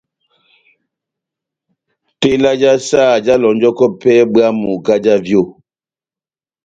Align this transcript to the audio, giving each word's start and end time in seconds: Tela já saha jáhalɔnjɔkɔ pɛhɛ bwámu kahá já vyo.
Tela 2.19 2.51
já 2.61 2.71
saha 2.87 3.15
jáhalɔnjɔkɔ 3.25 3.85
pɛhɛ 3.99 4.23
bwámu 4.33 4.71
kahá 4.85 5.01
já 5.03 5.15
vyo. 5.25 5.41